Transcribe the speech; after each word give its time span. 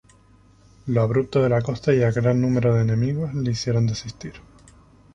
Lo 0.87 1.03
abrupto 1.03 1.43
de 1.43 1.49
la 1.49 1.61
costa 1.61 1.93
y 1.93 2.01
el 2.01 2.11
gran 2.11 2.41
número 2.41 2.73
de 2.73 2.81
enemigos, 2.81 3.35
le 3.35 3.51
hicieron 3.51 3.85
desistir. 3.85 4.33